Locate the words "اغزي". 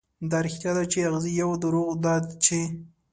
1.07-1.31